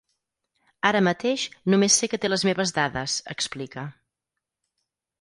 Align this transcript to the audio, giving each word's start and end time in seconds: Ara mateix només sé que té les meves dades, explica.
Ara 0.89 1.01
mateix 1.07 1.43
només 1.75 1.99
sé 2.03 2.11
que 2.15 2.21
té 2.25 2.33
les 2.35 2.49
meves 2.51 2.75
dades, 2.81 3.21
explica. 3.37 3.89